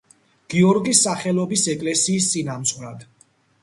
[0.53, 3.11] გიორგის სახელობის ეკლესიის წინამძღვრად.